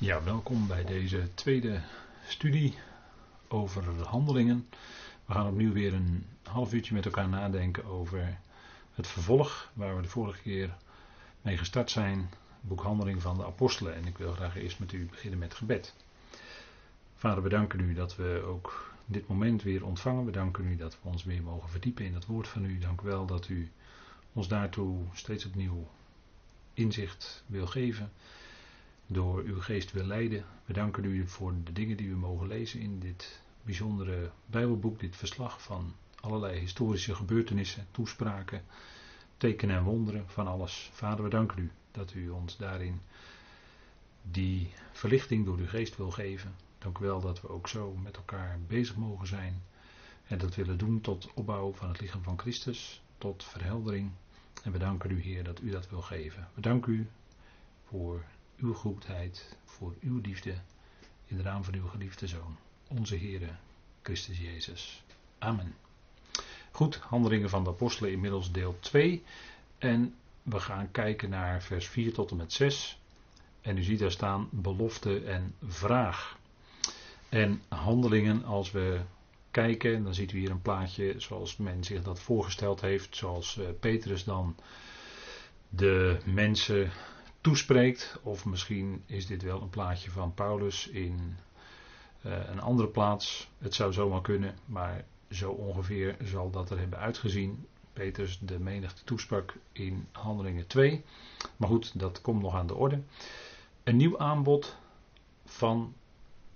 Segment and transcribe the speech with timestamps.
[0.00, 1.80] Ja, welkom bij deze tweede
[2.26, 2.74] studie
[3.48, 4.68] over handelingen.
[5.24, 8.38] We gaan opnieuw weer een half uurtje met elkaar nadenken over
[8.94, 10.76] het vervolg waar we de vorige keer
[11.42, 12.30] mee gestart zijn.
[12.60, 13.94] Boek Handelingen van de Apostelen.
[13.94, 15.94] En ik wil graag eerst met u beginnen met gebed.
[17.14, 20.24] Vader, we danken u dat we ook dit moment weer ontvangen.
[20.24, 22.78] We danken u dat we ons weer mogen verdiepen in het woord van u.
[22.78, 23.70] Dank u wel dat u
[24.32, 25.88] ons daartoe steeds opnieuw
[26.74, 28.12] inzicht wil geven
[29.10, 30.44] door uw geest wil leiden.
[30.64, 35.16] We danken u voor de dingen die we mogen lezen in dit bijzondere Bijbelboek, dit
[35.16, 38.62] verslag van allerlei historische gebeurtenissen, toespraken,
[39.36, 40.90] tekenen en wonderen van alles.
[40.92, 43.00] Vader, we danken u dat u ons daarin
[44.22, 46.54] die verlichting door uw geest wil geven.
[46.78, 49.62] Dank u wel dat we ook zo met elkaar bezig mogen zijn
[50.26, 54.10] en dat willen doen tot opbouw van het lichaam van Christus, tot verheldering.
[54.62, 56.48] En we danken u, Heer, dat u dat wil geven.
[56.54, 57.08] We danken u
[57.84, 58.24] voor
[58.58, 60.54] uw goedheid, voor uw liefde,
[61.26, 62.56] in de naam van uw geliefde Zoon,
[62.88, 63.50] onze Heere
[64.02, 65.02] Christus Jezus.
[65.38, 65.74] Amen.
[66.70, 69.22] Goed, Handelingen van de Apostelen, inmiddels deel 2.
[69.78, 72.98] En we gaan kijken naar vers 4 tot en met 6.
[73.60, 76.38] En u ziet daar staan belofte en vraag.
[77.28, 79.00] En handelingen, als we
[79.50, 83.16] kijken, dan ziet u hier een plaatje zoals men zich dat voorgesteld heeft.
[83.16, 84.56] Zoals uh, Petrus dan
[85.68, 86.90] de mensen
[87.40, 88.18] toespreekt.
[88.22, 91.36] Of misschien is dit wel een plaatje van Paulus in
[92.26, 93.50] uh, een andere plaats.
[93.58, 97.66] Het zou zomaar kunnen, maar zo ongeveer zal dat er hebben uitgezien.
[97.92, 101.04] Petrus de menigte toesprak in Handelingen 2.
[101.56, 103.02] Maar goed, dat komt nog aan de orde.
[103.84, 104.76] Een nieuw aanbod
[105.44, 105.94] van,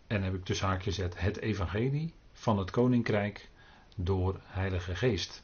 [0.06, 3.48] en heb ik tussen haakjes gezet, het evangelie van het koninkrijk
[3.96, 5.42] door Heilige Geest.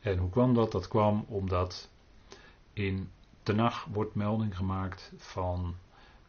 [0.00, 0.72] En hoe kwam dat?
[0.72, 1.88] Dat kwam omdat
[2.72, 3.10] in
[3.42, 5.74] Tenach wordt melding gemaakt van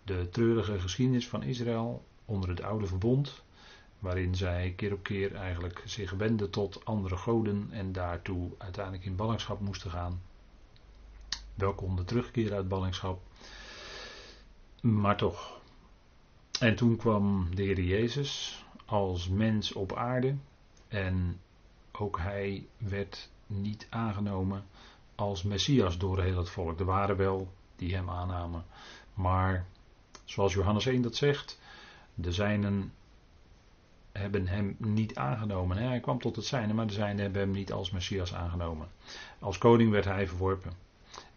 [0.04, 3.44] de treurige geschiedenis van Israël onder het oude verbond,
[4.00, 9.16] waarin zij keer op keer eigenlijk zich wenden tot andere goden en daartoe uiteindelijk in
[9.16, 10.22] ballingschap moesten gaan.
[11.56, 13.22] Welkom de terugkeer uit ballingschap.
[14.82, 15.62] Maar toch.
[16.60, 20.36] En toen kwam de Heer Jezus als mens op aarde
[20.88, 21.40] en
[21.92, 24.66] ook hij werd niet aangenomen
[25.16, 26.80] als Messias door heel het volk.
[26.80, 28.66] Er waren wel die hem aannamen.
[29.14, 29.66] Maar
[30.24, 31.60] zoals Johannes 1 dat zegt,
[32.14, 32.94] de zijnen
[34.12, 35.78] hebben hem niet aangenomen.
[35.78, 38.88] Hij kwam tot het zijne, maar de zijnen hebben hem niet als Messias aangenomen.
[39.40, 40.74] Als koning werd hij verworpen.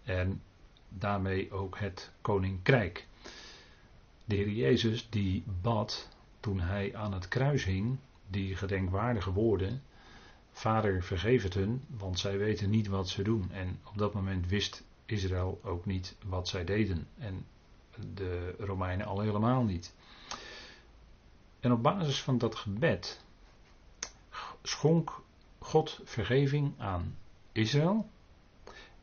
[0.05, 0.43] En
[0.89, 3.07] daarmee ook het koninkrijk.
[4.25, 6.09] De Heer Jezus die bad
[6.41, 9.83] toen hij aan het kruis hing, die gedenkwaardige woorden.
[10.57, 13.51] Vader, vergeef het hun, want zij weten niet wat ze doen.
[13.53, 17.09] En op dat moment wist Israël ook niet wat zij deden.
[17.19, 17.47] En
[18.15, 19.95] de Romeinen al helemaal niet.
[21.61, 23.25] En op basis van dat gebed
[24.63, 25.23] schonk
[25.59, 27.17] God vergeving aan
[27.53, 28.09] Israël.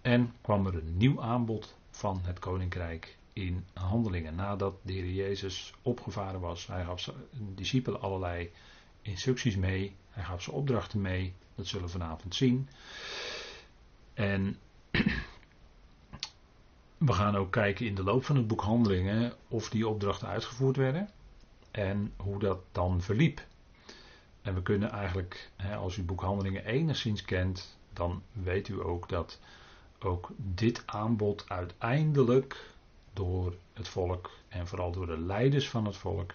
[0.02, 4.36] En kwam er een nieuw aanbod van het koninkrijk in handelingen.
[4.36, 6.68] Nadat de Heer Jezus opgevaren was.
[6.68, 7.16] Hij gaf zijn
[7.56, 8.52] discipelen allerlei
[9.04, 9.96] instructies mee.
[10.10, 11.34] Hij gaf ze opdrachten mee.
[11.56, 12.70] Dat zullen we vanavond zien.
[14.14, 14.60] En
[16.98, 20.76] we gaan ook kijken in de loop van het boek Handelingen of die opdrachten uitgevoerd
[20.76, 21.10] werden
[21.72, 23.46] en hoe dat dan verliep.
[24.42, 29.40] En we kunnen eigenlijk, als u boek Handelingen enigszins kent, dan weet u ook dat
[30.00, 32.72] ook dit aanbod uiteindelijk
[33.14, 36.34] door het volk en vooral door de leiders van het volk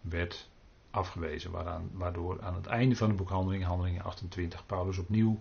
[0.00, 0.48] werd
[0.98, 1.50] afgewezen.
[1.50, 5.38] Waaraan, waardoor aan het einde van het boek Handelingen, Handelingen 28, Paulus opnieuw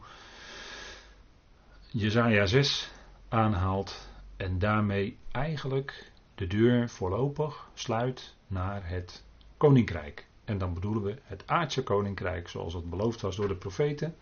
[1.91, 2.91] Jezaja 6
[3.29, 9.23] aanhaalt en daarmee eigenlijk de deur voorlopig sluit naar het
[9.57, 10.27] koninkrijk.
[10.45, 14.15] En dan bedoelen we het aardse koninkrijk zoals het beloofd was door de profeten.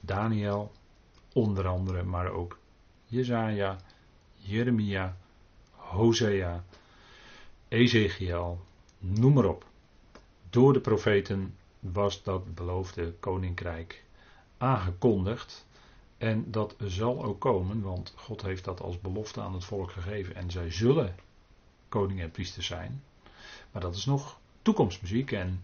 [0.00, 0.72] Daniel,
[1.32, 2.58] onder andere, maar ook
[3.04, 3.76] Jezaja,
[4.34, 5.16] Jeremia,
[5.70, 6.64] Hosea,
[7.68, 8.60] Ezekiel,
[8.98, 9.67] noem maar op.
[10.50, 14.04] Door de profeten was dat beloofde koninkrijk
[14.58, 15.66] aangekondigd.
[16.18, 20.34] En dat zal ook komen, want God heeft dat als belofte aan het volk gegeven.
[20.34, 21.16] En zij zullen
[21.88, 23.02] koning en priester zijn.
[23.70, 25.62] Maar dat is nog toekomstmuziek en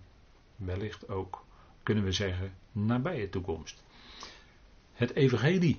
[0.56, 1.44] wellicht ook,
[1.82, 3.82] kunnen we zeggen, nabije toekomst.
[4.92, 5.76] Het evangelie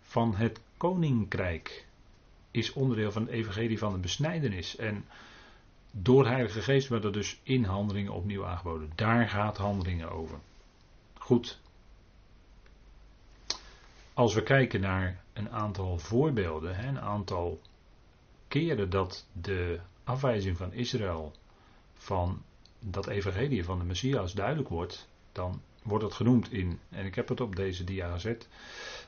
[0.00, 1.86] van het koninkrijk
[2.50, 4.76] is onderdeel van het evangelie van de besnijdenis.
[4.76, 5.04] En
[5.90, 8.92] door Heilige Geest werd er dus in handelingen opnieuw aangeboden.
[8.94, 10.38] Daar gaat handelingen over.
[11.18, 11.60] Goed.
[14.14, 17.60] Als we kijken naar een aantal voorbeelden, een aantal
[18.48, 21.32] keren dat de afwijzing van Israël
[21.94, 22.42] van
[22.78, 27.28] dat evangelie van de Messias duidelijk wordt, dan wordt het genoemd in, en ik heb
[27.28, 28.48] het op deze dia gezet,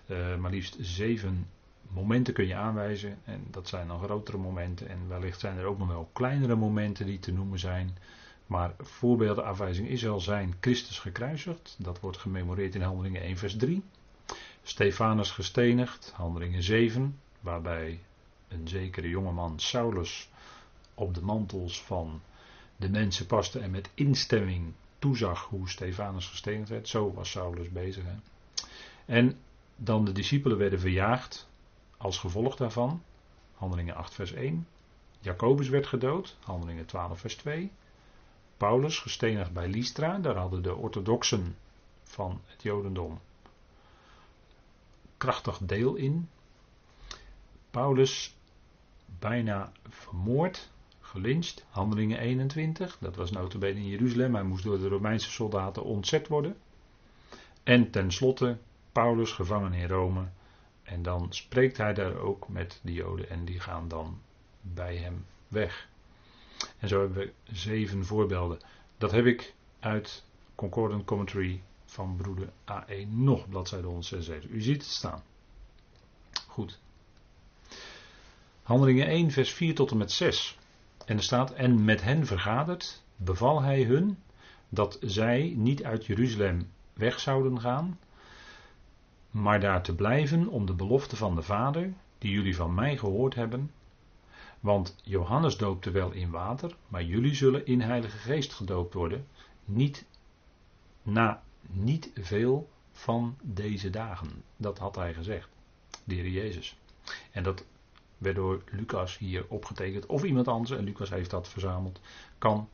[0.06, 1.49] uh, maar liefst zeven
[1.93, 3.19] momenten kun je aanwijzen.
[3.25, 4.89] En dat zijn dan grotere momenten.
[4.89, 7.97] En wellicht zijn er ook nog wel kleinere momenten die te noemen zijn.
[8.47, 11.77] Maar voorbeelden afwijzing Israël zijn Christus gekruisigd.
[11.79, 13.83] Dat wordt gememoreerd in Handelingen 1 vers 3.
[14.62, 17.19] Stefanus gestenigd, Handelingen 7.
[17.41, 18.00] Waarbij
[18.49, 20.29] een zekere jongeman Saulus
[20.95, 22.21] op de mantels van
[22.77, 26.88] de mensen paste en met instemming toezag hoe Stefanus gestenigd werd.
[26.88, 28.05] Zo was Saulus bezig.
[29.05, 29.38] En
[29.77, 31.49] dan de discipelen werden verjaagd
[32.02, 33.02] als gevolg daarvan.
[33.54, 34.66] Handelingen 8 vers 1.
[35.20, 36.37] Jacobus werd gedood.
[36.44, 37.70] Handelingen 12 vers 2.
[38.56, 40.19] Paulus gestenigd bij Lystra.
[40.19, 41.56] Daar hadden de orthodoxen
[42.02, 43.20] van het Jodendom
[45.22, 46.28] krachtig deel in.
[47.70, 48.34] Paulus
[49.19, 50.70] bijna vermoord,
[51.00, 51.64] gelincht.
[51.70, 52.96] Handelingen 21.
[53.00, 54.34] Dat was notabene in Jeruzalem.
[54.34, 56.56] Hij moest door de Romeinse soldaten ontzet worden.
[57.62, 58.58] En tenslotte
[58.93, 60.25] Paulus gevangen in Rome.
[60.82, 64.20] En dan spreekt hij daar ook met de Joden en die gaan dan
[64.61, 65.88] bij hem weg.
[66.79, 68.58] En zo hebben we zeven voorbeelden.
[68.99, 70.25] Dat heb ik uit
[70.55, 74.50] Concordant Commentary van broeder A1 nog, bladzijde 176.
[74.50, 75.23] U ziet het staan.
[76.49, 76.81] Goed.
[78.62, 80.58] Handelingen 1, vers 4 tot en met 6.
[81.06, 84.19] En er staat: En met hen vergaderd, beval hij hun
[84.69, 87.99] dat zij niet uit Jeruzalem weg zouden gaan,
[89.32, 93.34] maar daar te blijven om de belofte van de Vader, die jullie van mij gehoord
[93.34, 93.70] hebben.
[94.61, 99.26] Want Johannes doopte wel in water, maar jullie zullen in Heilige Geest gedoopt worden,
[99.64, 100.05] niet
[101.02, 104.43] na niet veel van deze dagen.
[104.56, 105.49] Dat had hij gezegd,
[106.05, 106.76] de Jezus.
[107.31, 107.64] En dat
[108.19, 112.00] werd door Lucas hier opgetekend, of iemand anders, en Lucas heeft dat verzameld,
[112.38, 112.69] kan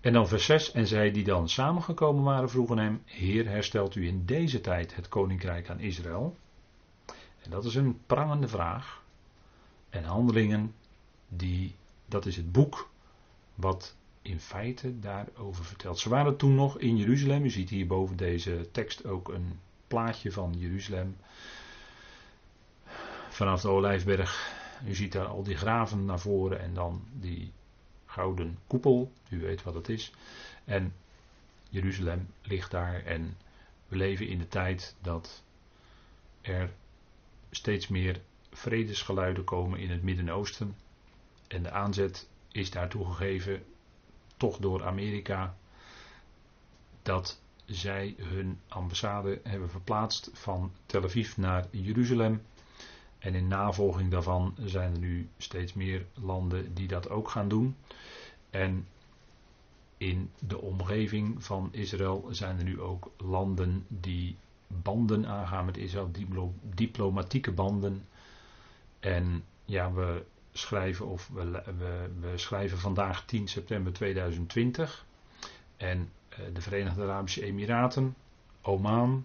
[0.00, 0.72] en dan vers 6.
[0.72, 5.08] En zij die dan samengekomen waren vroegen hem: Heer, herstelt u in deze tijd het
[5.08, 6.36] koninkrijk aan Israël?
[7.42, 9.02] En dat is een prangende vraag.
[9.90, 10.74] En handelingen,
[11.28, 11.74] die,
[12.06, 12.90] dat is het boek
[13.54, 15.98] wat in feite daarover vertelt.
[15.98, 17.44] Ze waren toen nog in Jeruzalem.
[17.44, 21.16] U ziet hier boven deze tekst ook een plaatje van Jeruzalem.
[23.28, 24.56] Vanaf de Olijfberg.
[24.86, 27.52] U ziet daar al die graven naar voren en dan die
[28.18, 29.12] gouden koepel.
[29.28, 30.12] U weet wat het is.
[30.64, 30.94] En
[31.68, 33.04] Jeruzalem ligt daar.
[33.04, 33.36] En
[33.88, 35.42] we leven in de tijd dat
[36.40, 36.70] er
[37.50, 38.20] steeds meer
[38.52, 40.76] vredesgeluiden komen in het Midden-Oosten.
[41.48, 43.64] En de aanzet is daartoe gegeven,
[44.36, 45.56] toch door Amerika,
[47.02, 52.42] dat zij hun ambassade hebben verplaatst van Tel Aviv naar Jeruzalem.
[53.18, 57.76] En in navolging daarvan zijn er nu steeds meer landen die dat ook gaan doen.
[58.50, 58.86] En
[59.96, 64.36] in de omgeving van Israël zijn er nu ook landen die
[64.66, 66.10] banden aangaan met Israël,
[66.74, 68.06] diplomatieke banden.
[69.00, 75.06] En ja, we schrijven, of we, we, we schrijven vandaag 10 september 2020.
[75.76, 78.14] En uh, de Verenigde Arabische Emiraten,
[78.62, 79.24] Oman,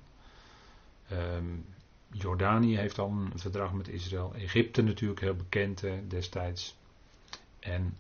[1.12, 1.66] um,
[2.13, 4.33] Jordanië heeft al een verdrag met Israël.
[4.36, 6.77] Egypte natuurlijk heel bekend destijds.
[7.60, 7.98] En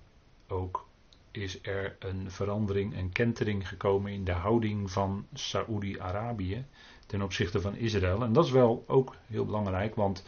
[0.47, 0.87] ook
[1.31, 6.65] is er een verandering, een kentering gekomen in de houding van Saoedi-Arabië
[7.05, 8.23] ten opzichte van Israël.
[8.23, 10.25] En dat is wel ook heel belangrijk, want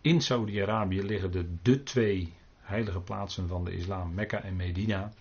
[0.00, 5.12] in Saoedi-Arabië liggen de, de twee heilige plaatsen van de islam, Mekka en Medina.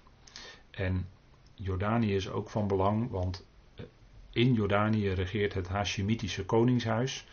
[0.72, 1.08] En
[1.54, 3.86] Jordanië is ook van belang, want eh,
[4.32, 7.28] in Jordanië regeert het Hashemitische koningshuis.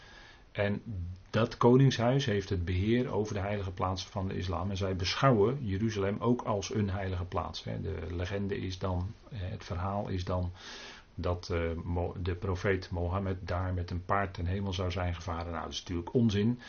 [0.57, 0.83] En
[1.31, 4.71] dat koningshuis heeft het beheer over de heilige plaatsen van de islam.
[4.71, 7.63] En zij beschouwen Jeruzalem ook als een heilige plaats.
[7.63, 10.53] De legende is dan, het verhaal is dan
[11.15, 11.61] dat eh,
[12.23, 15.53] de profeet Mohammed daar met een paard ten hemel zou zijn gevaren.
[15.53, 16.61] Nou, dat is natuurlijk onzin.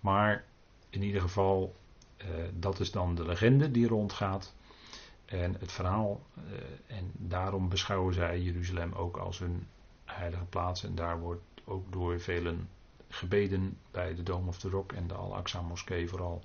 [0.00, 0.44] Maar
[0.90, 1.74] in ieder geval,
[2.16, 2.26] eh,
[2.58, 4.54] dat is dan de legende die rondgaat.
[5.24, 9.66] En het verhaal, eh, en daarom beschouwen zij Jeruzalem ook als een
[10.04, 10.84] heilige plaats.
[10.84, 12.68] En daar wordt ook door velen
[13.14, 16.42] gebeden bij de Dome of the Rock en de Al-Aqsa moskee vooral.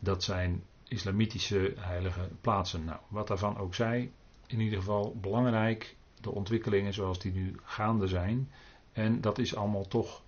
[0.00, 2.84] Dat zijn islamitische heilige plaatsen.
[2.84, 4.12] Nou, wat daarvan ook zij,
[4.46, 8.50] in ieder geval belangrijk, de ontwikkelingen zoals die nu gaande zijn.
[8.92, 10.22] En dat is allemaal toch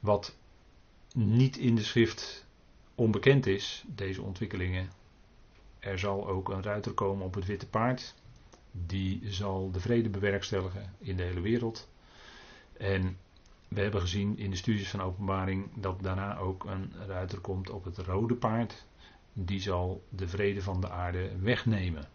[0.00, 0.36] wat
[1.14, 2.46] niet in de schrift
[2.94, 4.90] onbekend is, deze ontwikkelingen.
[5.78, 8.14] Er zal ook een ruiter komen op het witte paard.
[8.70, 11.88] Die zal de vrede bewerkstelligen in de hele wereld.
[12.72, 13.18] En
[13.68, 17.84] we hebben gezien in de studies van openbaring dat daarna ook een ruiter komt op
[17.84, 18.86] het rode paard.
[19.32, 22.08] die zal de vrede van de aarde wegnemen.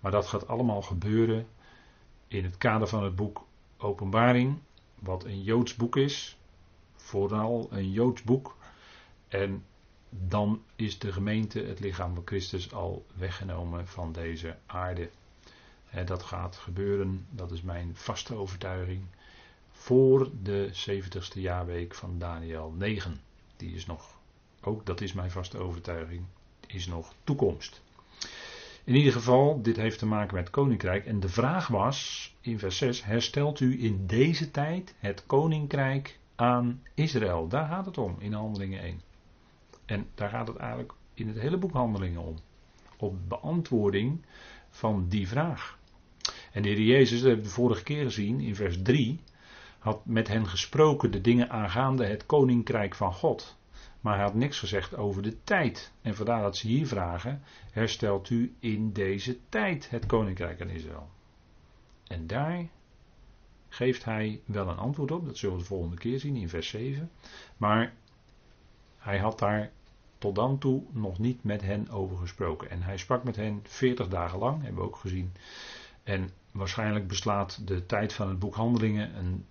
[0.00, 1.46] Maar dat gaat allemaal gebeuren
[2.28, 3.44] in het kader van het boek
[3.76, 4.58] Openbaring,
[4.98, 6.36] wat een Joods boek is,
[6.94, 8.56] vooral een Joods boek.
[9.28, 9.64] En
[10.08, 15.10] dan is de gemeente, het lichaam van Christus, al weggenomen van deze aarde.
[16.04, 19.04] dat gaat gebeuren, dat is mijn vaste overtuiging,
[19.82, 23.20] voor de 70ste jaarweek van Daniel 9.
[23.56, 24.18] Die is nog,
[24.60, 26.24] ook dat is mijn vaste overtuiging,
[26.66, 27.82] is nog toekomst.
[28.84, 31.06] In ieder geval, dit heeft te maken met koninkrijk.
[31.06, 36.82] En de vraag was in vers 6: herstelt u in deze tijd het koninkrijk aan
[36.94, 37.48] Israël?
[37.48, 39.00] Daar gaat het om in Handelingen 1.
[39.84, 42.36] En daar gaat het eigenlijk in het hele boek Handelingen om.
[42.96, 44.24] Op beantwoording
[44.70, 45.78] van die vraag.
[46.52, 49.20] En de Heer Jezus, dat hebben we de vorige keer gezien in vers 3,
[49.82, 53.56] had met hen gesproken de dingen aangaande het koninkrijk van God.
[54.00, 55.92] Maar hij had niks gezegd over de tijd.
[56.02, 61.08] En vandaar dat ze hier vragen: herstelt u in deze tijd het koninkrijk aan Israël?
[62.06, 62.68] En daar
[63.68, 65.26] geeft hij wel een antwoord op.
[65.26, 67.10] Dat zullen we de volgende keer zien in vers 7.
[67.56, 67.92] Maar
[68.98, 69.70] hij had daar
[70.18, 72.70] tot dan toe nog niet met hen over gesproken.
[72.70, 75.32] En hij sprak met hen 40 dagen lang, hebben we ook gezien.
[76.02, 79.46] En waarschijnlijk beslaat de tijd van het boek Handelingen een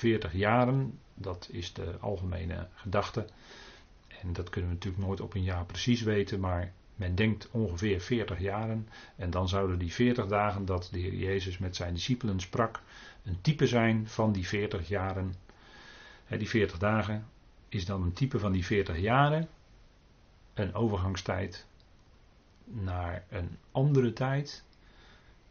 [0.00, 0.98] 40 jaren.
[1.14, 3.26] Dat is de algemene gedachte.
[4.22, 8.00] En dat kunnen we natuurlijk nooit op een jaar precies weten, maar men denkt ongeveer
[8.00, 8.88] 40 jaren.
[9.16, 12.82] En dan zouden die 40 dagen dat de Heer Jezus met zijn discipelen sprak,
[13.24, 15.34] een type zijn van die 40 jaren.
[16.28, 17.26] die 40 dagen
[17.68, 19.48] is dan een type van die 40 jaren,
[20.54, 21.66] een overgangstijd
[22.64, 24.64] naar een andere tijd.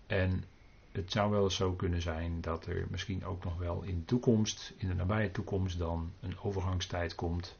[0.07, 0.43] En
[0.91, 4.05] het zou wel eens zo kunnen zijn dat er misschien ook nog wel in de
[4.05, 7.57] toekomst, in de nabije toekomst, dan een overgangstijd komt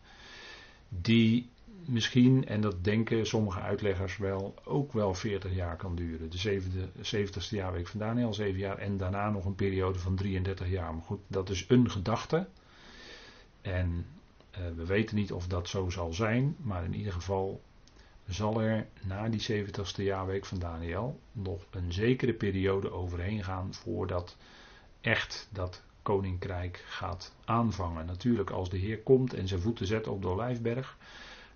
[0.90, 1.50] die
[1.86, 6.30] misschien, en dat denken sommige uitleggers wel, ook wel 40 jaar kan duren.
[6.30, 10.94] De 70ste jaarweek van Daniel, 7 jaar, en daarna nog een periode van 33 jaar.
[10.94, 12.48] Maar goed, dat is een gedachte.
[13.62, 14.06] En
[14.52, 17.62] uh, we weten niet of dat zo zal zijn, maar in ieder geval
[18.30, 24.38] zal er na die 70ste jaarweek van Daniel nog een zekere periode overheen gaan voordat
[25.02, 28.06] echt dat koninkrijk gaat aanvangen.
[28.06, 30.98] Natuurlijk, als de Heer komt en zijn voeten zet op de Olijfberg,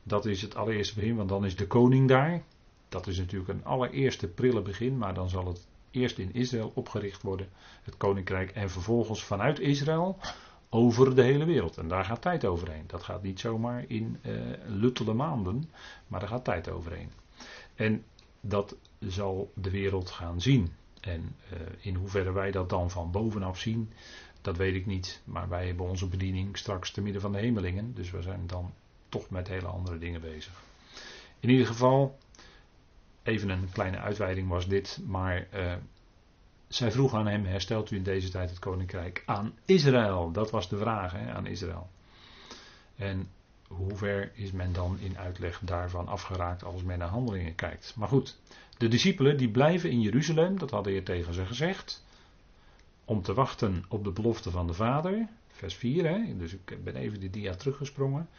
[0.03, 2.43] dat is het allereerste begin, want dan is de koning daar.
[2.89, 7.21] Dat is natuurlijk een allereerste prille begin, maar dan zal het eerst in Israël opgericht
[7.21, 7.49] worden,
[7.83, 10.17] het koninkrijk, en vervolgens vanuit Israël
[10.73, 11.77] over de hele wereld.
[11.77, 12.83] En daar gaat tijd overheen.
[12.87, 14.33] Dat gaat niet zomaar in uh,
[14.67, 15.69] luttele maanden,
[16.07, 17.11] maar daar gaat tijd overheen.
[17.75, 18.03] En
[18.41, 20.73] dat zal de wereld gaan zien.
[21.01, 23.91] En uh, in hoeverre wij dat dan van bovenaf zien,
[24.41, 25.21] dat weet ik niet.
[25.23, 27.93] Maar wij hebben onze bediening straks te midden van de hemelingen.
[27.93, 28.73] Dus we zijn dan
[29.09, 30.61] toch met hele andere dingen bezig.
[31.39, 32.17] In ieder geval,
[33.23, 34.99] even een kleine uitweiding was dit.
[35.05, 35.73] Maar uh,
[36.75, 40.31] zij vroeg aan hem: herstelt u in deze tijd het koninkrijk aan Israël?
[40.31, 41.89] Dat was de vraag hè, aan Israël.
[42.95, 43.29] En
[43.67, 47.93] hoe ver is men dan in uitleg daarvan afgeraakt als men naar handelingen kijkt?
[47.95, 48.37] Maar goed,
[48.77, 52.03] de discipelen die blijven in Jeruzalem, dat had de Heer tegen ze gezegd
[53.05, 55.27] om te wachten op de belofte van de Vader.
[55.47, 56.37] Vers 4, hè?
[56.37, 58.29] dus ik ben even die dia teruggesprongen.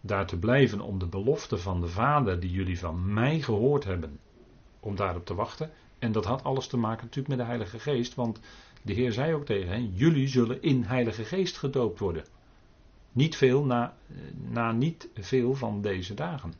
[0.00, 4.18] Daar te blijven om de belofte van de Vader die jullie van mij gehoord hebben,
[4.80, 5.70] om daarop te wachten.
[6.02, 8.40] En dat had alles te maken natuurlijk met de Heilige Geest, want
[8.82, 12.24] de Heer zei ook tegen hen, jullie zullen in Heilige Geest gedoopt worden.
[13.12, 13.96] Niet veel na,
[14.48, 16.54] na niet veel van deze dagen.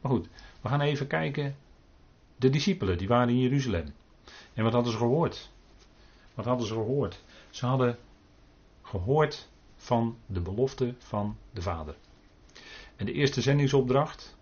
[0.00, 0.28] Maar goed,
[0.60, 1.56] we gaan even kijken.
[2.36, 3.92] De discipelen, die waren in Jeruzalem.
[4.54, 5.50] En wat hadden ze gehoord?
[6.34, 7.22] Wat hadden ze gehoord?
[7.50, 7.98] Ze hadden
[8.82, 11.96] gehoord van de belofte van de Vader.
[12.96, 14.36] En de eerste zendingsopdracht,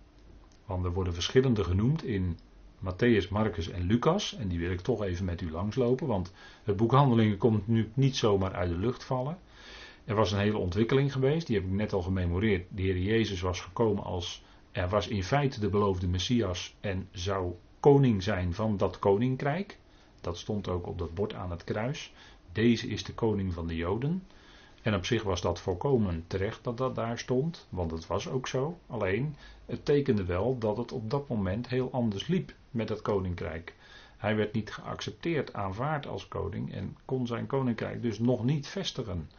[0.64, 2.38] want er worden verschillende genoemd in
[2.86, 6.32] Matthäus, Marcus en Lucas, en die wil ik toch even met u langslopen, want
[6.64, 9.38] het boek Handelingen komt nu niet zomaar uit de lucht vallen.
[10.04, 12.66] Er was een hele ontwikkeling geweest, die heb ik net al gememoreerd.
[12.68, 17.54] De Heer Jezus was gekomen als, er was in feite de beloofde Messias en zou
[17.80, 19.78] koning zijn van dat koninkrijk.
[20.20, 22.12] Dat stond ook op dat bord aan het kruis.
[22.52, 24.22] Deze is de koning van de Joden.
[24.86, 28.48] En op zich was dat volkomen terecht dat dat daar stond, want het was ook
[28.48, 28.78] zo.
[28.86, 33.74] Alleen, het tekende wel dat het op dat moment heel anders liep met het koninkrijk.
[34.16, 39.30] Hij werd niet geaccepteerd, aanvaard als koning en kon zijn koninkrijk dus nog niet vestigen.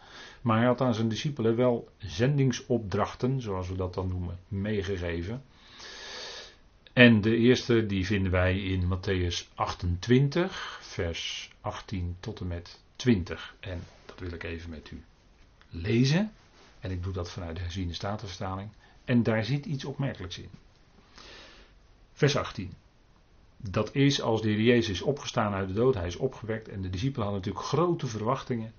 [0.41, 5.43] Maar hij had aan zijn discipelen wel zendingsopdrachten, zoals we dat dan noemen, meegegeven.
[6.93, 13.55] En de eerste die vinden wij in Matthäus 28, vers 18 tot en met 20.
[13.59, 15.03] En dat wil ik even met u
[15.69, 16.31] lezen.
[16.79, 18.69] En ik doe dat vanuit de herziene statenvertaling.
[19.05, 20.49] En daar zit iets opmerkelijks in.
[22.13, 22.73] Vers 18.
[23.57, 26.81] Dat is als de Heer Jezus is opgestaan uit de dood, hij is opgewekt en
[26.81, 28.73] de discipelen hadden natuurlijk grote verwachtingen.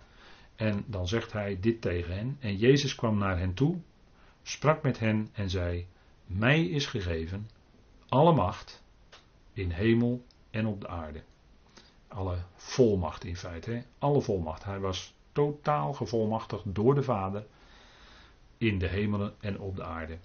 [0.56, 2.36] En dan zegt hij dit tegen hen.
[2.40, 3.78] En Jezus kwam naar hen toe,
[4.42, 5.86] sprak met hen en zei:
[6.26, 7.48] Mij is gegeven
[8.08, 8.82] alle macht
[9.52, 11.22] in hemel en op de aarde.
[12.08, 13.82] Alle volmacht in feite, hè?
[13.98, 14.64] alle volmacht.
[14.64, 17.46] Hij was totaal gevolmachtigd door de Vader
[18.56, 20.18] in de hemelen en op de aarde.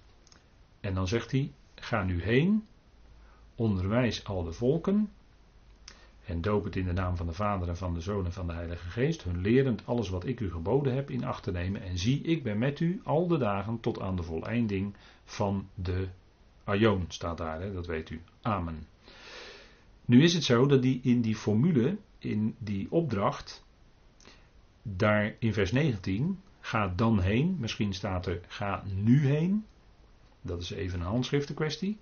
[0.80, 2.66] En dan zegt hij: Ga nu heen,
[3.54, 5.10] onderwijs al de volken
[6.24, 8.46] en doop het in de naam van de Vader en van de Zoon en van
[8.46, 11.82] de Heilige Geest, hun lerend alles wat ik u geboden heb in acht te nemen.
[11.82, 14.94] En zie, ik ben met u al de dagen tot aan de voleinding
[15.24, 16.08] van de
[16.64, 17.72] Aion, staat daar, hè?
[17.72, 18.22] dat weet u.
[18.42, 18.86] Amen.
[20.04, 23.63] Nu is het zo dat die in die formule, in die opdracht,
[24.86, 29.64] daar in vers 19, ga dan heen, misschien staat er ga nu heen,
[30.40, 31.98] dat is even een handschriftenkwestie,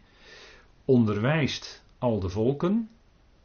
[0.84, 2.90] onderwijst al de volken,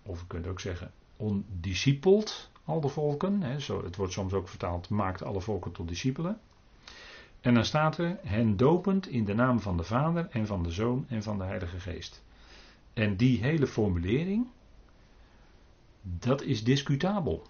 [0.03, 3.41] of je kunt ook zeggen, ondiscipelt al de volken.
[3.41, 6.39] Hè, zo, het wordt soms ook vertaald, maakt alle volken tot discipelen.
[7.41, 10.71] En dan staat er, hen dopend in de naam van de Vader en van de
[10.71, 12.23] Zoon en van de Heilige Geest.
[12.93, 14.47] En die hele formulering,
[16.01, 17.47] dat is discutabel.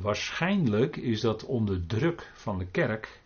[0.00, 3.20] Waarschijnlijk is dat onder druk van de kerk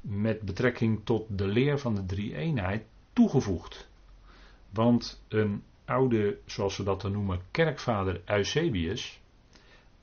[0.00, 3.88] met betrekking tot de leer van de drie-eenheid toegevoegd.
[4.70, 9.20] Want een oude, zoals we dat dan noemen, kerkvader Eusebius,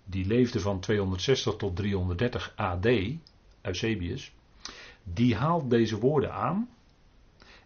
[0.04, 2.88] die leefde van 260 tot 330 AD,
[3.62, 4.34] Eusebius,
[5.04, 6.70] die haalt deze woorden aan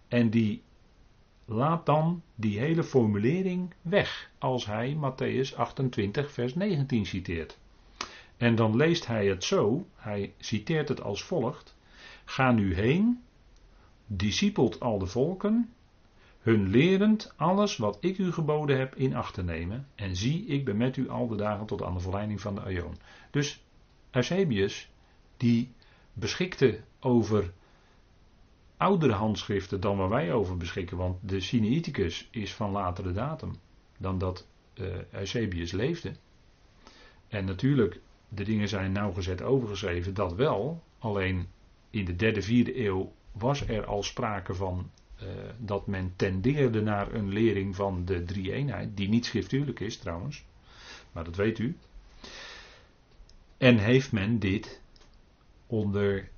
[0.07, 0.61] en die
[1.45, 7.57] laat dan die hele formulering weg als hij Matthäus 28 vers 19 citeert.
[8.37, 11.75] En dan leest hij het zo, hij citeert het als volgt,
[12.25, 13.23] ga nu heen,
[14.07, 15.69] discipelt al de volken
[16.47, 19.87] hun lerend alles wat ik u geboden heb in acht te nemen.
[19.95, 22.61] En zie, ik ben met u al de dagen tot aan de verleiding van de
[22.61, 22.97] Aion.
[23.31, 23.63] Dus
[24.11, 24.89] Eusebius,
[25.37, 25.73] die
[26.13, 27.53] beschikte over
[28.77, 30.97] oudere handschriften dan waar wij over beschikken.
[30.97, 33.55] Want de Sinaiticus is van latere datum
[33.97, 36.11] dan dat uh, Eusebius leefde.
[37.27, 40.83] En natuurlijk, de dingen zijn nauwgezet overgeschreven, dat wel.
[40.99, 41.47] Alleen
[41.89, 44.89] in de derde, vierde eeuw was er al sprake van
[45.23, 50.45] uh, dat men tendeerde naar een lering van de drie-eenheid, die niet schriftuurlijk is trouwens,
[51.11, 51.77] maar dat weet u.
[53.57, 54.81] En heeft men dit
[55.67, 56.29] onder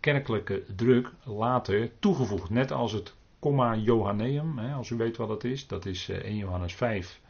[0.00, 5.44] kerkelijke druk later toegevoegd, net als het comma Johanneum, hè, als u weet wat dat
[5.44, 7.20] is, dat is 1 eh, Johannes 5,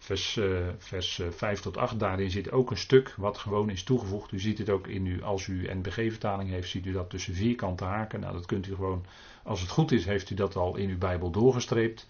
[0.00, 1.98] vers, uh, vers 5 tot 8.
[1.98, 4.32] Daarin zit ook een stuk wat gewoon is toegevoegd.
[4.32, 7.84] U ziet het ook in u, als u NBG-vertaling heeft, ziet u dat tussen vierkante
[7.84, 8.20] haken.
[8.20, 9.04] Nou, dat kunt u gewoon
[9.42, 12.06] als het goed is, heeft u dat al in uw Bijbel doorgestreept.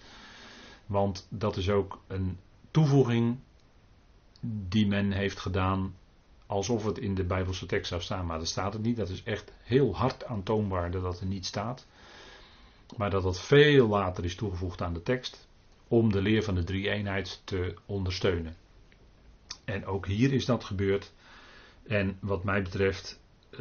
[0.87, 2.39] Want dat is ook een
[2.71, 3.39] toevoeging
[4.41, 5.95] die men heeft gedaan
[6.47, 8.27] alsof het in de Bijbelse tekst zou staan.
[8.27, 8.97] Maar dat staat het niet.
[8.97, 11.87] Dat is echt heel hard aantoonbaar dat dat er niet staat.
[12.97, 15.49] Maar dat dat veel later is toegevoegd aan de tekst.
[15.91, 18.57] Om de leer van de drie-eenheid te ondersteunen.
[19.65, 21.13] En ook hier is dat gebeurd.
[21.87, 23.61] En wat mij betreft eh,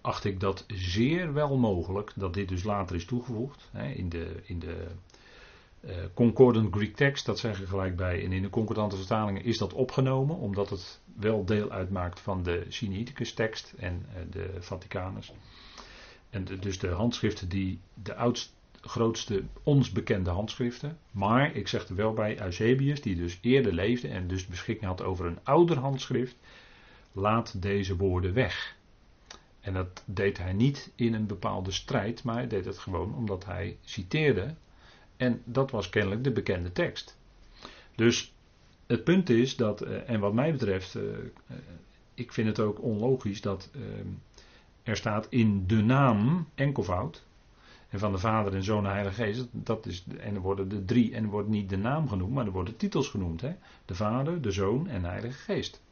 [0.00, 3.68] acht ik dat zeer wel mogelijk dat dit dus later is toegevoegd.
[3.72, 4.86] Hè, in de, in de
[5.80, 8.24] uh, Concordant Greek Text, dat zeg ik gelijk bij.
[8.24, 12.64] En in de concordante vertalingen is dat opgenomen, omdat het wel deel uitmaakt van de
[12.68, 15.32] Sinaiticus tekst en uh, de Vaticanus.
[16.30, 18.52] En dus de handschriften die de oudste,
[18.88, 20.98] grootste, ons bekende handschriften.
[21.10, 25.02] Maar ik zeg er wel bij, Eusebius, die dus eerder leefde en dus beschikking had
[25.02, 26.36] over een ouder handschrift,
[27.12, 28.76] laat deze woorden weg.
[29.60, 33.44] En dat deed hij niet in een bepaalde strijd, maar hij deed het gewoon omdat
[33.44, 34.54] hij citeerde.
[35.16, 37.18] En dat was kennelijk de bekende tekst.
[37.94, 38.32] Dus
[38.86, 41.56] het punt is dat, eh, en wat mij betreft, eh, eh,
[42.14, 43.70] ik vind het ook onlogisch dat
[44.82, 47.24] er staat in de naam enkelvoud.
[47.88, 50.84] En van de Vader en Zoon en Heilige Geest, dat is, en er worden de
[50.84, 53.40] drie, en er wordt niet de naam genoemd, maar er worden titels genoemd.
[53.40, 53.54] Hè?
[53.84, 55.82] De Vader, de Zoon en de Heilige Geest.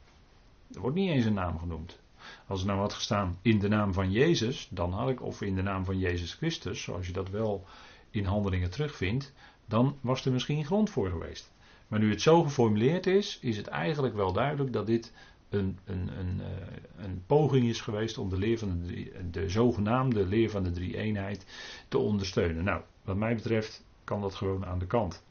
[0.73, 1.99] Er wordt niet eens een naam genoemd.
[2.47, 5.55] Als er nou had gestaan in de naam van Jezus, dan had ik, of in
[5.55, 7.65] de naam van Jezus Christus, zoals je dat wel
[8.09, 9.33] in handelingen terugvindt,
[9.65, 11.51] dan was er misschien grond voor geweest.
[11.87, 15.13] Maar nu het zo geformuleerd is, is het eigenlijk wel duidelijk dat dit
[15.55, 20.25] een, een, een, eh, een poging is geweest om de, leer van de, de zogenaamde
[20.25, 21.45] leer van de drie-eenheid
[21.87, 22.63] te ondersteunen.
[22.63, 25.23] Nou, wat mij betreft kan dat gewoon aan de kant.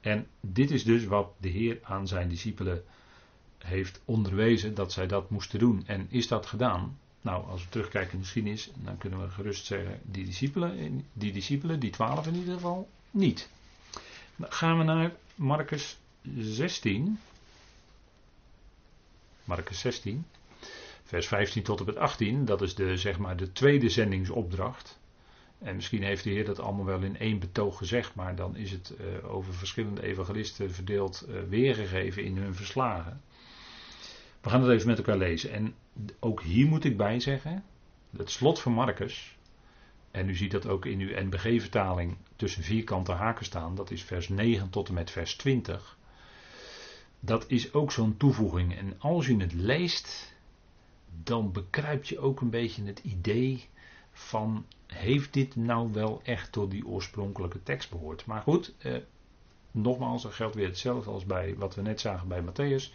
[0.00, 2.84] En dit is dus wat de Heer aan zijn discipelen
[3.58, 5.82] heeft onderwezen dat zij dat moesten doen.
[5.86, 6.98] En is dat gedaan?
[7.20, 11.80] Nou, als we terugkijken in de dan kunnen we gerust zeggen, die discipelen, die discipelen,
[11.80, 13.48] die twaalf in ieder geval, niet.
[14.36, 15.98] Dan gaan we naar Marcus
[16.38, 17.18] 16.
[19.46, 20.26] Marcus 16.
[21.02, 22.44] Vers 15 tot en met 18.
[22.44, 24.98] Dat is de, zeg maar, de tweede zendingsopdracht.
[25.58, 28.70] En misschien heeft de Heer dat allemaal wel in één betoog gezegd, maar dan is
[28.70, 33.20] het uh, over verschillende evangelisten verdeeld uh, weergegeven in hun verslagen.
[34.40, 35.52] We gaan het even met elkaar lezen.
[35.52, 35.74] En
[36.20, 37.64] ook hier moet ik bij zeggen,
[38.16, 39.36] het slot van Marcus,
[40.10, 44.28] en u ziet dat ook in uw NBG-vertaling tussen vierkante haken staan, dat is vers
[44.28, 45.95] 9 tot en met vers 20.
[47.26, 48.76] Dat is ook zo'n toevoeging.
[48.76, 50.34] En als u het leest,
[51.22, 53.68] dan bekruipt je ook een beetje het idee
[54.12, 58.26] van heeft dit nou wel echt tot die oorspronkelijke tekst behoord?
[58.26, 58.96] Maar goed, eh,
[59.70, 62.92] nogmaals, er geldt weer hetzelfde als bij wat we net zagen bij Matthäus.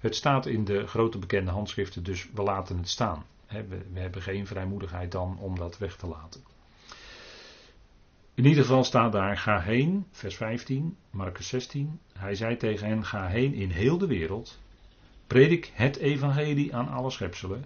[0.00, 3.24] Het staat in de grote bekende handschriften, dus we laten het staan.
[3.46, 6.42] we, we hebben geen vrijmoedigheid dan om dat weg te laten.
[8.34, 12.00] In ieder geval staat daar: ga heen, vers 15, Marcus 16.
[12.20, 14.58] Hij zei tegen hen: ga heen in heel de wereld.
[15.26, 17.64] Predik het evangelie aan alle schepselen.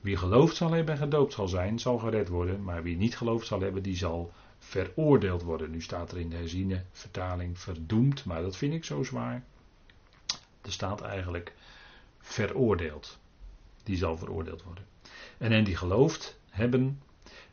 [0.00, 2.62] Wie geloofd zal hebben en gedoopt zal zijn, zal gered worden.
[2.62, 5.70] Maar wie niet geloofd zal hebben, die zal veroordeeld worden.
[5.70, 9.42] Nu staat er in de herziene vertaling verdoemd, maar dat vind ik zo zwaar.
[10.62, 11.52] Er staat eigenlijk
[12.18, 13.18] veroordeeld.
[13.82, 14.84] Die zal veroordeeld worden.
[15.38, 17.00] En hen die geloofd hebben,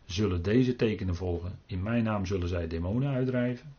[0.06, 1.60] zullen deze tekenen volgen.
[1.66, 3.76] In mijn naam zullen zij demonen uitdrijven.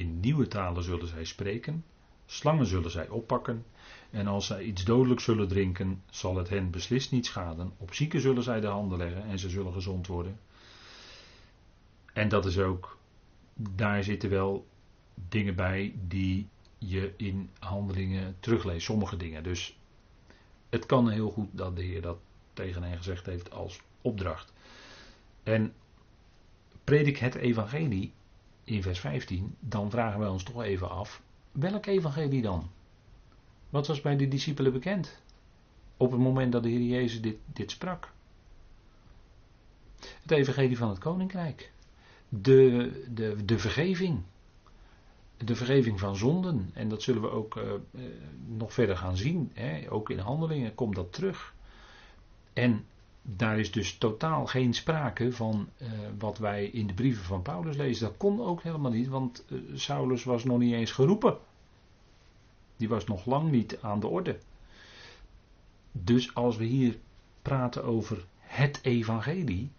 [0.00, 1.84] In nieuwe talen zullen zij spreken.
[2.26, 3.64] Slangen zullen zij oppakken.
[4.10, 7.72] En als zij iets dodelijks zullen drinken, zal het hen beslist niet schaden.
[7.76, 10.40] Op zieken zullen zij de handen leggen en ze zullen gezond worden.
[12.12, 12.98] En dat is ook,
[13.54, 14.66] daar zitten wel
[15.28, 18.84] dingen bij die je in handelingen terugleest.
[18.84, 19.42] Sommige dingen.
[19.42, 19.78] Dus
[20.68, 22.18] het kan heel goed dat de Heer dat
[22.52, 24.52] tegen hen gezegd heeft als opdracht.
[25.42, 25.72] En
[26.84, 28.12] predik het evangelie
[28.74, 32.70] in vers 15, dan vragen wij ons toch even af, welk evangelie dan?
[33.70, 35.22] Wat was bij de discipelen bekend?
[35.96, 38.12] Op het moment dat de Heer Jezus dit, dit sprak.
[40.22, 41.72] Het evangelie van het koninkrijk.
[42.28, 44.22] De, de, de vergeving.
[45.36, 46.70] De vergeving van zonden.
[46.74, 47.72] En dat zullen we ook uh,
[48.46, 49.50] nog verder gaan zien.
[49.54, 49.90] Hè?
[49.90, 51.54] Ook in handelingen komt dat terug.
[52.52, 52.84] En
[53.22, 57.76] daar is dus totaal geen sprake van uh, wat wij in de brieven van Paulus
[57.76, 58.06] lezen.
[58.06, 61.38] Dat kon ook helemaal niet, want uh, Saulus was nog niet eens geroepen.
[62.76, 64.38] Die was nog lang niet aan de orde.
[65.92, 66.98] Dus als we hier
[67.42, 69.70] praten over het evangelie,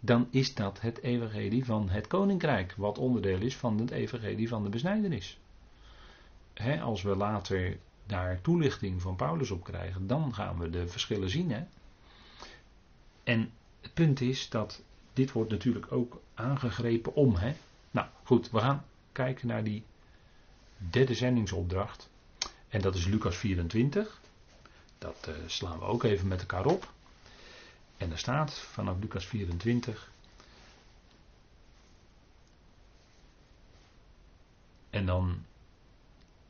[0.00, 4.62] dan is dat het evangelie van het koninkrijk, wat onderdeel is van het evangelie van
[4.62, 5.38] de besnijdenis.
[6.82, 11.50] Als we later daar toelichting van Paulus op krijgen, dan gaan we de verschillen zien.
[11.50, 11.62] Hè?
[13.24, 14.82] En het punt is dat
[15.12, 17.34] dit wordt natuurlijk ook aangegrepen om.
[17.34, 17.54] Hè?
[17.90, 19.84] Nou goed, we gaan kijken naar die
[20.76, 22.10] derde zendingsopdracht.
[22.68, 24.20] En dat is Lucas 24.
[24.98, 26.92] Dat uh, slaan we ook even met elkaar op.
[27.96, 30.10] En er staat vanaf Lucas 24.
[34.90, 35.44] En dan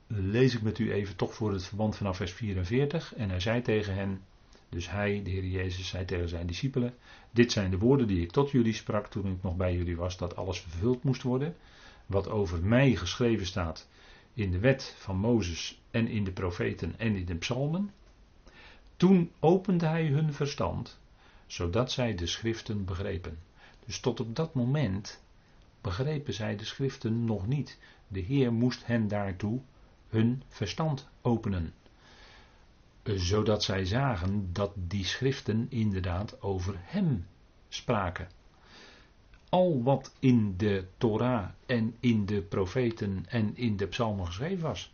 [0.07, 3.15] lees ik met u even toch voor het verband vanaf vers 44.
[3.15, 4.23] En hij zei tegen hen,
[4.73, 6.95] dus hij, de Heer Jezus, zei tegen zijn discipelen:
[7.31, 10.17] Dit zijn de woorden die ik tot jullie sprak toen ik nog bij jullie was,
[10.17, 11.57] dat alles vervuld moest worden.
[12.07, 13.89] Wat over mij geschreven staat
[14.35, 17.93] in de wet van Mozes en in de profeten en in de psalmen.
[18.97, 20.99] Toen opende hij hun verstand,
[21.47, 23.39] zodat zij de schriften begrepen.
[23.87, 25.23] Dus tot op dat moment
[25.81, 27.79] begrepen zij de schriften nog niet.
[28.09, 29.61] De Heer moest hen daartoe
[30.09, 31.75] hun verstand openen.
[33.15, 37.27] Zodat zij zagen dat die schriften inderdaad over hem
[37.69, 38.29] spraken
[39.53, 44.93] al wat in de Torah en in de profeten en in de psalmen geschreven was,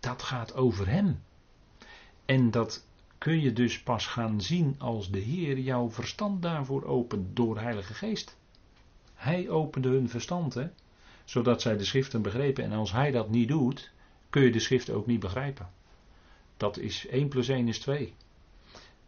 [0.00, 1.22] dat gaat over hem.
[2.24, 2.86] En dat
[3.18, 7.60] kun je dus pas gaan zien als de Heer jouw verstand daarvoor opent door de
[7.60, 8.36] Heilige Geest.
[9.14, 10.68] Hij opende hun verstand, hè,
[11.24, 12.64] zodat zij de schriften begrepen.
[12.64, 13.92] En als hij dat niet doet,
[14.30, 15.68] kun je de schrift ook niet begrijpen.
[16.60, 18.14] Dat is 1 plus 1 is 2.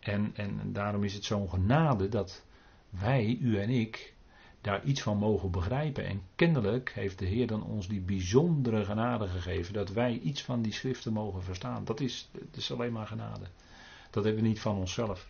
[0.00, 2.44] En, en daarom is het zo'n genade dat
[2.90, 4.14] wij, u en ik,
[4.60, 6.06] daar iets van mogen begrijpen.
[6.06, 10.62] En kennelijk heeft de Heer dan ons die bijzondere genade gegeven dat wij iets van
[10.62, 11.84] die schriften mogen verstaan.
[11.84, 13.46] Dat is, is alleen maar genade.
[14.10, 15.28] Dat hebben we niet van onszelf.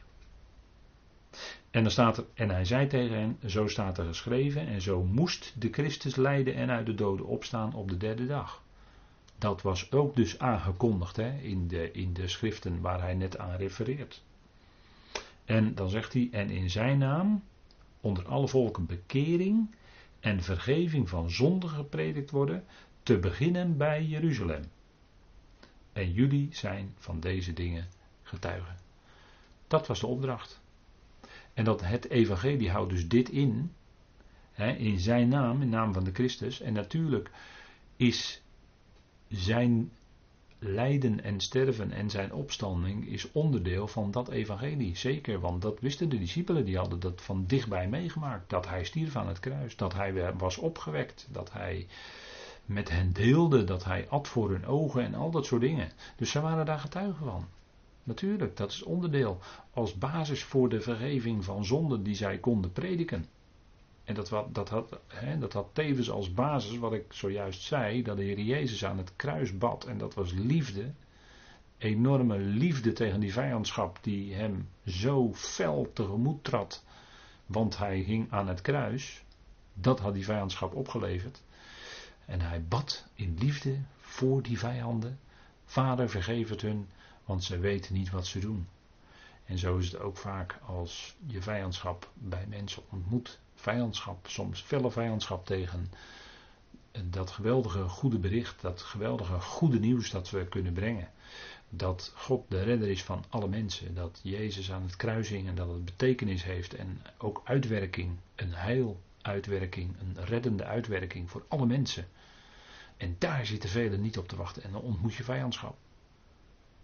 [1.71, 5.03] En, dan staat er, en hij zei tegen hen, zo staat er geschreven, en zo
[5.03, 8.62] moest de Christus lijden en uit de doden opstaan op de derde dag.
[9.43, 13.57] Dat was ook dus aangekondigd hè, in, de, in de schriften waar hij net aan
[13.57, 14.23] refereert.
[15.45, 17.43] En dan zegt hij, en in zijn naam
[18.01, 19.75] onder alle volken bekering
[20.21, 22.65] en vergeving van zonden gepredikt worden,
[23.03, 24.65] te beginnen bij Jeruzalem.
[25.93, 27.89] En jullie zijn van deze dingen
[28.23, 28.77] getuigen.
[29.67, 30.61] Dat was de opdracht.
[31.55, 33.73] En dat het evangelie houdt dus dit in,
[34.53, 36.61] hè, in zijn naam, in naam van de Christus.
[36.61, 37.31] En natuurlijk
[37.97, 38.42] is
[39.33, 39.91] zijn
[40.59, 44.97] lijden en sterven en zijn opstanding is onderdeel van dat evangelie.
[44.97, 48.51] Zeker, want dat wisten de discipelen, die hadden dat van dichtbij meegemaakt.
[48.51, 51.87] Dat hij stierf aan het kruis, dat hij was opgewekt, dat hij
[52.65, 55.91] met hen deelde, dat hij at voor hun ogen en al dat soort dingen.
[56.17, 57.47] Dus zij waren daar getuigen van.
[58.03, 59.39] Natuurlijk, dat is onderdeel
[59.73, 63.27] als basis voor de vergeving van zonden die zij konden prediken.
[64.05, 68.17] En dat, dat, had, hè, dat had tevens als basis wat ik zojuist zei, dat
[68.17, 69.85] de Heer Jezus aan het kruis bad.
[69.85, 70.93] En dat was liefde.
[71.79, 76.85] Enorme liefde tegen die vijandschap die hem zo fel tegemoet trad.
[77.47, 79.25] Want hij hing aan het kruis.
[79.75, 81.43] Dat had die vijandschap opgeleverd.
[82.25, 85.19] En hij bad in liefde voor die vijanden.
[85.65, 86.89] Vader, vergeef het hun,
[87.25, 88.69] want ze weten niet wat ze doen.
[89.45, 94.91] En zo is het ook vaak als je vijandschap bij mensen ontmoet vijandschap, soms felle
[94.91, 95.91] vijandschap tegen
[97.05, 101.11] dat geweldige goede bericht, dat geweldige goede nieuws dat we kunnen brengen.
[101.69, 105.55] Dat God de redder is van alle mensen, dat Jezus aan het kruis hing en
[105.55, 112.09] dat het betekenis heeft en ook uitwerking, een heiluitwerking, een reddende uitwerking voor alle mensen.
[112.97, 115.77] En daar zitten velen niet op te wachten en dan ontmoet je vijandschap.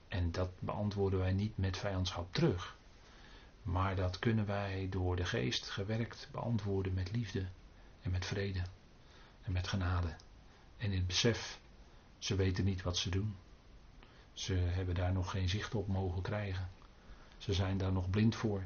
[0.09, 2.78] En dat beantwoorden wij niet met vijandschap terug.
[3.71, 7.47] Maar dat kunnen wij door de geest gewerkt beantwoorden met liefde
[8.03, 8.63] en met vrede
[9.43, 10.09] en met genade.
[10.77, 11.61] En in het besef,
[12.19, 13.37] ze weten niet wat ze doen.
[14.33, 16.69] Ze hebben daar nog geen zicht op mogen krijgen.
[17.39, 18.63] Ze zijn daar nog blind voor.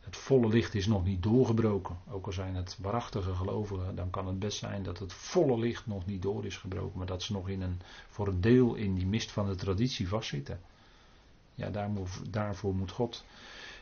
[0.00, 1.98] Het volle licht is nog niet doorgebroken.
[2.10, 5.86] Ook al zijn het waarachtige gelovigen, dan kan het best zijn dat het volle licht
[5.86, 6.98] nog niet door is gebroken.
[6.98, 10.08] Maar dat ze nog in een, voor een deel in die mist van de traditie
[10.08, 10.60] vastzitten.
[11.54, 11.90] Ja,
[12.30, 13.24] daarvoor moet God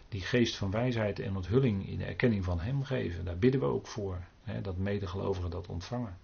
[0.09, 3.25] die geest van wijsheid en onthulling in de erkenning van Hem geven.
[3.25, 6.17] Daar bidden we ook voor, hè, dat medegelovigen dat ontvangen.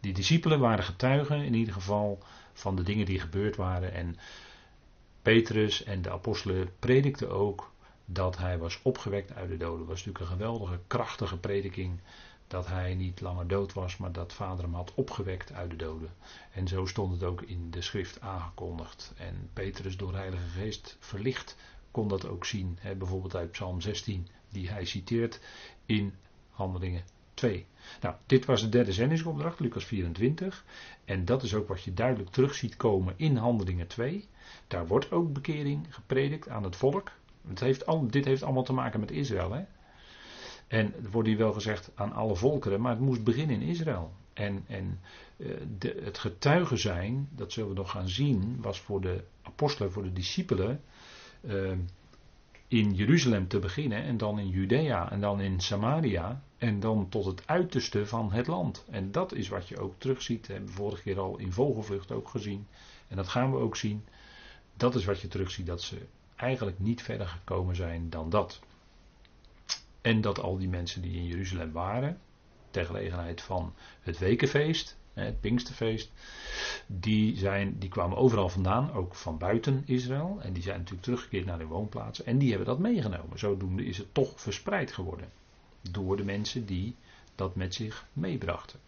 [0.00, 2.18] Die discipelen waren getuigen in ieder geval
[2.52, 3.92] van de dingen die gebeurd waren.
[3.92, 4.16] En
[5.22, 7.72] Petrus en de apostelen predikten ook
[8.04, 9.78] dat hij was opgewekt uit de doden.
[9.78, 12.00] Dat was natuurlijk een geweldige, krachtige prediking.
[12.46, 16.10] Dat hij niet langer dood was, maar dat vader hem had opgewekt uit de doden.
[16.52, 19.12] En zo stond het ook in de schrift aangekondigd.
[19.16, 21.56] En Petrus door de Heilige Geest verlicht
[21.94, 22.78] kon dat ook zien.
[22.80, 25.40] Hè, bijvoorbeeld uit Psalm 16, die hij citeert
[25.86, 26.14] in
[26.50, 27.04] Handelingen
[27.34, 27.66] 2.
[28.00, 30.64] Nou, dit was de derde zendingsopdracht, Lucas 24.
[31.04, 34.28] En dat is ook wat je duidelijk terug ziet komen in Handelingen 2.
[34.68, 37.10] Daar wordt ook bekering gepredikt aan het volk.
[37.48, 39.52] Het heeft dit heeft allemaal te maken met Israël.
[39.52, 39.64] Hè?
[40.66, 44.12] En er wordt hier wel gezegd aan alle volkeren, maar het moest beginnen in Israël.
[44.32, 45.00] En, en
[45.36, 45.46] eh,
[45.78, 50.02] de, het getuigen zijn, dat zullen we nog gaan zien, was voor de apostelen, voor
[50.02, 50.80] de discipelen,
[51.48, 51.78] Ehm,
[52.68, 57.24] in Jeruzalem te beginnen en dan in Judea en dan in Samaria en dan tot
[57.24, 58.84] het uiterste van het land.
[58.90, 62.28] En dat is wat je ook terugziet, hebben we vorige keer al in vogelvlucht ook
[62.28, 62.66] gezien
[63.08, 64.04] en dat gaan we ook zien.
[64.76, 68.60] Dat is wat je terugziet, dat ze eigenlijk niet verder gekomen zijn dan dat.
[70.00, 72.20] En dat al die mensen die in Jeruzalem waren,
[72.70, 76.12] ter gelegenheid van het wekenfeest, het Pinksterfeest,
[76.86, 80.38] die, zijn, die kwamen overal vandaan, ook van buiten Israël.
[80.42, 82.26] En die zijn natuurlijk teruggekeerd naar hun woonplaatsen.
[82.26, 83.38] En die hebben dat meegenomen.
[83.38, 85.28] Zodoende is het toch verspreid geworden.
[85.90, 86.96] Door de mensen die
[87.34, 88.80] dat met zich meebrachten.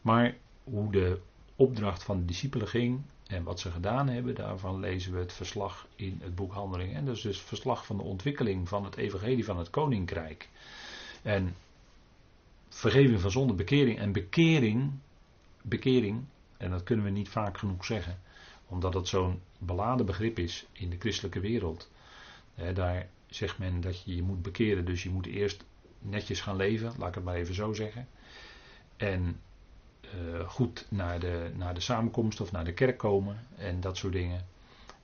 [0.00, 1.20] Maar hoe de
[1.56, 5.86] opdracht van de discipelen ging en wat ze gedaan hebben, daarvan lezen we het verslag
[5.96, 6.94] in het boek Handelingen.
[6.94, 10.48] En dat is dus het verslag van de ontwikkeling van het evangelie van het koninkrijk.
[11.22, 11.54] En
[12.68, 14.92] vergeving van zonde, bekering en bekering
[15.62, 16.24] bekering,
[16.56, 18.20] en dat kunnen we niet vaak genoeg zeggen,
[18.66, 21.90] omdat het zo'n beladen begrip is in de christelijke wereld.
[22.74, 25.64] daar zegt men dat je je moet bekeren, dus je moet eerst
[25.98, 28.08] netjes gaan leven, laat ik het maar even zo zeggen.
[28.96, 29.40] En
[30.14, 34.12] uh, goed naar de, naar de samenkomst of naar de kerk komen en dat soort
[34.12, 34.46] dingen.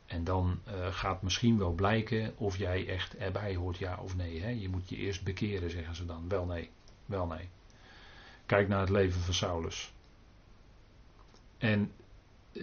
[0.06, 4.42] En dan uh, gaat misschien wel blijken of jij echt erbij hoort, ja of nee.
[4.42, 4.48] Hè?
[4.48, 6.28] Je moet je eerst bekeren, zeggen ze dan.
[6.28, 6.70] Wel nee,
[7.06, 7.48] wel nee.
[8.46, 9.92] Kijk naar het leven van Saulus.
[11.58, 11.90] En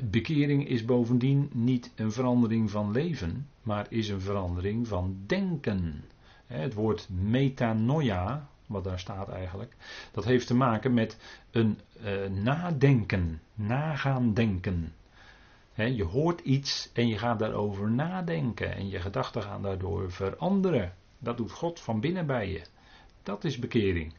[0.02, 6.06] bekering is bovendien niet een verandering van leven, maar is een verandering van denken.
[6.48, 9.76] Het woord metanoia, wat daar staat eigenlijk,
[10.12, 11.18] dat heeft te maken met
[11.52, 14.94] een uh, nadenken, nagaan denken.
[15.76, 20.94] je hoort iets en je gaat daarover nadenken en je gedachten gaan daardoor veranderen.
[21.20, 22.62] Dat doet God van binnen bij je.
[23.24, 24.14] Dat is bekering.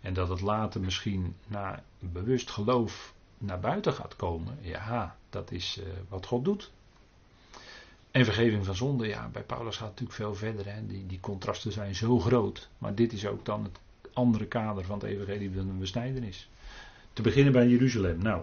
[0.00, 5.78] En dat het later misschien na bewust geloof naar buiten gaat komen, ja, dat is
[5.80, 6.72] uh, wat God doet.
[8.10, 10.74] En vergeving van zonde, ja, bij Paulus gaat het natuurlijk veel verder.
[10.74, 10.86] Hè.
[10.86, 12.68] Die, die contrasten zijn zo groot.
[12.78, 13.78] Maar dit is ook dan het
[14.12, 16.48] andere kader van het evangelie van een besnijdenis.
[17.12, 18.22] Te beginnen bij Jeruzalem.
[18.22, 18.42] Nou,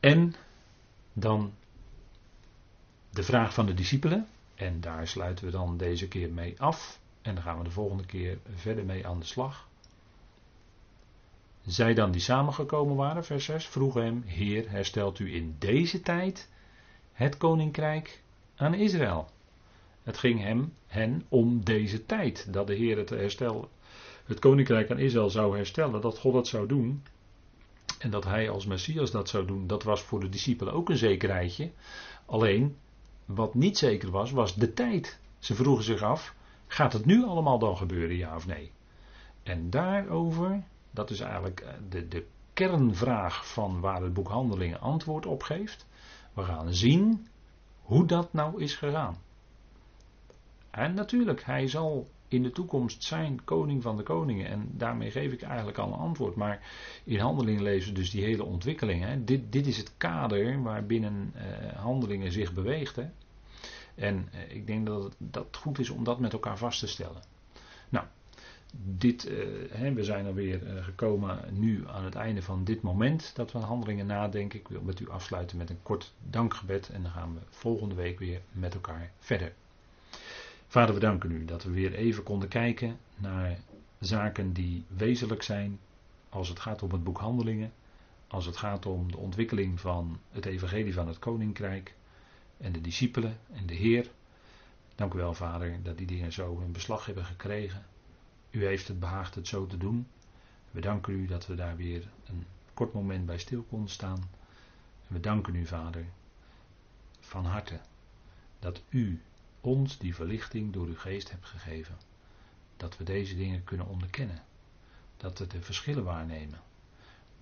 [0.00, 0.34] en
[1.12, 1.52] dan
[3.10, 4.26] de vraag van de discipelen.
[4.54, 7.00] En daar sluiten we dan deze keer mee af.
[7.22, 9.68] En dan gaan we de volgende keer verder mee aan de slag.
[11.66, 16.48] Zij dan die samengekomen waren, vers 6, vroegen hem: Heer, herstelt u in deze tijd
[17.12, 18.22] het koninkrijk
[18.56, 19.28] aan Israël?
[20.02, 23.68] Het ging hem, hen om deze tijd, dat de Heer het herstel,
[24.24, 27.02] het koninkrijk aan Israël zou herstellen, dat God dat zou doen.
[27.98, 30.96] En dat hij als Messias dat zou doen, dat was voor de discipelen ook een
[30.96, 31.70] zekerheidje.
[32.26, 32.76] Alleen,
[33.24, 35.18] wat niet zeker was, was de tijd.
[35.38, 36.34] Ze vroegen zich af,
[36.66, 38.70] gaat het nu allemaal dan gebeuren, ja of nee?
[39.42, 40.62] En daarover,
[40.94, 45.86] dat is eigenlijk eh, de, de kernvraag van waar het boek Handelingen antwoord op geeft.
[46.32, 47.26] We gaan zien
[47.82, 49.16] hoe dat nou is gegaan.
[50.70, 54.46] En natuurlijk, hij zal in de toekomst zijn koning van de koningen.
[54.46, 56.36] En daarmee geef ik eigenlijk al een antwoord.
[56.36, 56.66] Maar
[57.04, 59.04] in handelingen lezen we dus die hele ontwikkeling.
[59.04, 59.24] Hè.
[59.24, 62.96] Dit, dit is het kader waarbinnen uh, handelingen zich beweegt.
[62.96, 63.06] Hè.
[63.94, 67.22] En uh, ik denk dat het goed is om dat met elkaar vast te stellen.
[68.82, 73.52] Dit, uh, hè, we zijn alweer gekomen nu aan het einde van dit moment dat
[73.52, 74.58] we handelingen nadenken.
[74.58, 76.88] Ik wil met u afsluiten met een kort dankgebed.
[76.88, 79.52] En dan gaan we volgende week weer met elkaar verder.
[80.66, 83.58] Vader, we danken u dat we weer even konden kijken naar
[83.98, 85.78] zaken die wezenlijk zijn
[86.28, 87.72] als het gaat om het boek Handelingen,
[88.26, 91.94] als het gaat om de ontwikkeling van het evangelie van het koninkrijk
[92.56, 94.10] en de discipelen en de Heer.
[94.94, 97.86] Dank u wel, Vader, dat die dingen zo in beslag hebben gekregen.
[98.54, 100.06] U heeft het behaagd het zo te doen.
[100.70, 104.30] We danken u dat we daar weer een kort moment bij stil konden staan.
[105.06, 106.06] We danken u, Vader,
[107.20, 107.80] van harte
[108.58, 109.22] dat u
[109.60, 111.96] ons die verlichting door uw geest hebt gegeven.
[112.76, 114.42] Dat we deze dingen kunnen onderkennen.
[115.16, 116.60] Dat we de verschillen waarnemen.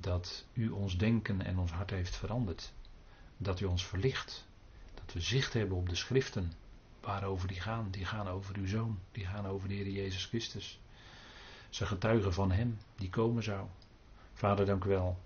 [0.01, 2.72] Dat u ons denken en ons hart heeft veranderd.
[3.37, 4.46] Dat u ons verlicht.
[4.94, 6.53] Dat we zicht hebben op de schriften.
[7.01, 7.90] Waarover die gaan.
[7.90, 8.98] Die gaan over uw zoon.
[9.12, 10.81] Die gaan over de Heer Jezus Christus.
[11.73, 13.67] Ze getuigen van Hem die komen zou.
[14.33, 15.19] Vader, dank u wel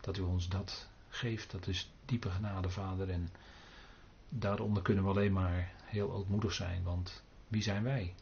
[0.00, 1.50] dat u ons dat geeft.
[1.50, 3.10] Dat is diepe genade, Vader.
[3.10, 3.30] En
[4.28, 8.14] daaronder kunnen we alleen maar heel ootmoedig zijn, want wie zijn wij?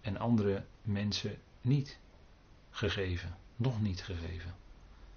[0.00, 1.98] En andere mensen niet
[2.70, 4.54] gegeven, nog niet gegeven.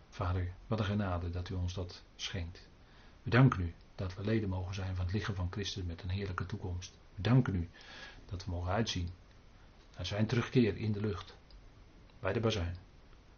[0.10, 2.67] Vader, wat een genade dat u ons dat schenkt.
[3.24, 6.10] We danken u dat we leden mogen zijn van het lichaam van Christus met een
[6.10, 6.97] heerlijke toekomst.
[7.15, 7.69] We danken u
[8.26, 9.10] dat we mogen uitzien
[9.95, 11.39] naar zijn terugkeer in de lucht,
[12.21, 12.75] bij de bazuin.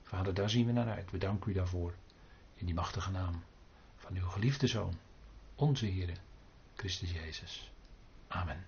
[0.03, 1.11] Vader, daar zien we naar uit.
[1.11, 1.93] We danken u daarvoor.
[2.55, 3.43] In die machtige naam
[3.97, 4.97] van uw geliefde Zoon,
[5.55, 6.09] onze Heer,
[6.75, 7.71] Christus Jezus.
[8.27, 8.65] Amen.